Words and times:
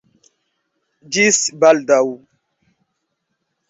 Ĝis 1.17 1.39
baldaŭ! 1.65 2.03